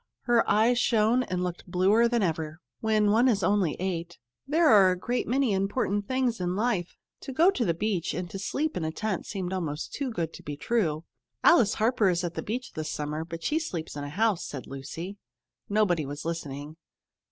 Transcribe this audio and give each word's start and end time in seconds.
Her 0.21 0.49
eyes 0.49 0.79
shone 0.79 1.21
and 1.21 1.43
looked 1.43 1.69
bluer 1.69 2.07
than 2.07 2.23
ever. 2.23 2.59
When 2.79 3.11
one 3.11 3.27
is 3.27 3.43
only 3.43 3.75
eight, 3.79 4.17
there 4.47 4.67
are 4.67 4.89
a 4.89 4.97
great 4.97 5.27
many 5.27 5.53
important 5.53 6.07
things 6.07 6.41
in 6.41 6.55
life. 6.55 6.97
To 7.19 7.31
go 7.31 7.51
to 7.51 7.63
the 7.63 7.75
beach 7.75 8.15
and 8.15 8.27
to 8.31 8.39
sleep 8.39 8.75
in 8.75 8.83
a 8.83 8.91
tent 8.91 9.27
seemed 9.27 9.53
almost 9.53 9.93
too 9.93 10.09
good 10.09 10.33
to 10.33 10.41
be 10.41 10.57
true. 10.57 11.03
"Alice 11.43 11.75
Harper 11.75 12.09
is 12.09 12.23
at 12.23 12.33
the 12.33 12.41
beach 12.41 12.73
this 12.73 12.89
summer, 12.89 13.23
but 13.23 13.43
she 13.43 13.59
sleeps 13.59 13.95
in 13.95 14.03
a 14.03 14.09
house," 14.09 14.43
said 14.43 14.65
Lucy. 14.65 15.17
Nobody 15.69 16.07
was 16.07 16.25
listening. 16.25 16.77